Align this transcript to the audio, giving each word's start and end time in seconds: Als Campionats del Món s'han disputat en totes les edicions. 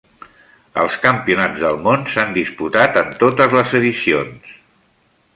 Als 0.83 0.95
Campionats 1.01 1.59
del 1.65 1.77
Món 1.87 2.07
s'han 2.13 2.33
disputat 2.37 2.97
en 3.01 3.11
totes 3.25 3.53
les 3.59 3.75
edicions. 3.81 4.57